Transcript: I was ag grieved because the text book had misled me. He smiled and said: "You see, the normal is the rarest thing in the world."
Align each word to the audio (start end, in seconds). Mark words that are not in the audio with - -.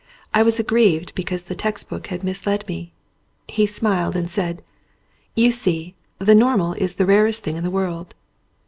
I 0.33 0.41
was 0.41 0.59
ag 0.59 0.65
grieved 0.65 1.13
because 1.13 1.43
the 1.43 1.53
text 1.53 1.87
book 1.87 2.07
had 2.07 2.23
misled 2.23 2.67
me. 2.67 2.91
He 3.47 3.67
smiled 3.67 4.15
and 4.15 4.27
said: 4.27 4.63
"You 5.35 5.51
see, 5.51 5.93
the 6.17 6.33
normal 6.33 6.73
is 6.73 6.95
the 6.95 7.05
rarest 7.05 7.43
thing 7.43 7.55
in 7.55 7.63
the 7.63 7.69
world." 7.69 8.15